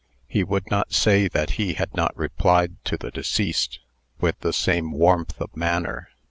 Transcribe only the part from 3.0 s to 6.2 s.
deceased with some warmth of manner.